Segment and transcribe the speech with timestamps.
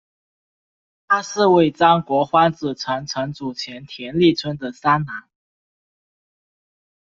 [1.07, 5.29] 他是尾张国荒子城城主前田利春的三男。